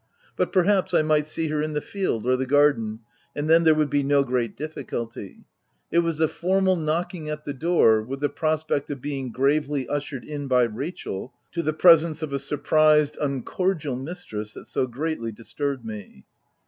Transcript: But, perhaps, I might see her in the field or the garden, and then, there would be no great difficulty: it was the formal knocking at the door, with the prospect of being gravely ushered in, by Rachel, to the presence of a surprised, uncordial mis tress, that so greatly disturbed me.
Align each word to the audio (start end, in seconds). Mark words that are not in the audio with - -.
But, 0.35 0.51
perhaps, 0.51 0.95
I 0.95 1.03
might 1.03 1.27
see 1.27 1.49
her 1.49 1.61
in 1.61 1.73
the 1.73 1.79
field 1.79 2.25
or 2.25 2.35
the 2.35 2.47
garden, 2.47 3.01
and 3.35 3.47
then, 3.47 3.63
there 3.65 3.75
would 3.75 3.91
be 3.91 4.01
no 4.01 4.23
great 4.23 4.57
difficulty: 4.57 5.43
it 5.91 5.99
was 5.99 6.17
the 6.17 6.27
formal 6.27 6.75
knocking 6.75 7.29
at 7.29 7.45
the 7.45 7.53
door, 7.53 8.01
with 8.01 8.19
the 8.19 8.27
prospect 8.27 8.89
of 8.89 8.99
being 8.99 9.31
gravely 9.31 9.87
ushered 9.87 10.25
in, 10.25 10.47
by 10.47 10.63
Rachel, 10.63 11.35
to 11.51 11.61
the 11.61 11.71
presence 11.73 12.23
of 12.23 12.33
a 12.33 12.39
surprised, 12.39 13.15
uncordial 13.21 13.95
mis 13.95 14.25
tress, 14.25 14.55
that 14.55 14.65
so 14.65 14.87
greatly 14.87 15.31
disturbed 15.31 15.85
me. 15.85 16.25